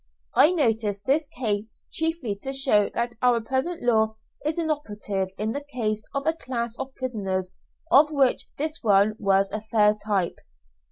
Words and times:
I 0.33 0.51
notice 0.51 0.99
this 1.03 1.27
case 1.27 1.85
chiefly 1.91 2.33
to 2.41 2.53
show 2.53 2.89
that 2.95 3.13
our 3.21 3.39
present 3.39 3.83
law 3.83 4.15
is 4.43 4.57
inoperative 4.57 5.27
in 5.37 5.51
the 5.51 5.63
case 5.63 6.09
of 6.15 6.25
a 6.25 6.33
class 6.33 6.75
of 6.79 6.95
prisoners 6.95 7.53
of 7.91 8.09
which 8.11 8.47
this 8.57 8.81
one 8.81 9.15
was 9.19 9.51
a 9.51 9.61
fair 9.61 9.93
type. 9.93 10.37